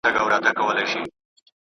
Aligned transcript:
د 0.03 0.03
پيغمبر 0.05 0.31
پر 0.31 0.39
لاره 0.43 0.51
روان 0.59 0.77
سئ. 0.91 0.99